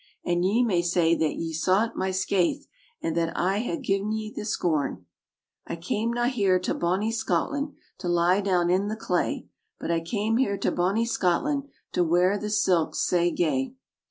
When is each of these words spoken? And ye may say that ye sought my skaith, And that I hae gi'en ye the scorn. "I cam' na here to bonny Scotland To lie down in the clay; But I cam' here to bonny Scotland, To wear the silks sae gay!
And 0.25 0.43
ye 0.43 0.63
may 0.63 0.81
say 0.81 1.13
that 1.13 1.35
ye 1.35 1.53
sought 1.53 1.95
my 1.95 2.09
skaith, 2.09 2.65
And 3.03 3.15
that 3.15 3.37
I 3.37 3.59
hae 3.59 3.77
gi'en 3.79 4.11
ye 4.11 4.33
the 4.35 4.45
scorn. 4.45 5.05
"I 5.67 5.75
cam' 5.75 6.11
na 6.11 6.23
here 6.23 6.57
to 6.57 6.73
bonny 6.73 7.11
Scotland 7.11 7.73
To 7.99 8.07
lie 8.07 8.41
down 8.41 8.71
in 8.71 8.87
the 8.87 8.95
clay; 8.95 9.47
But 9.79 9.91
I 9.91 9.99
cam' 9.99 10.37
here 10.37 10.57
to 10.57 10.71
bonny 10.71 11.05
Scotland, 11.05 11.67
To 11.91 12.03
wear 12.03 12.39
the 12.39 12.49
silks 12.49 12.97
sae 13.01 13.29
gay! 13.29 13.75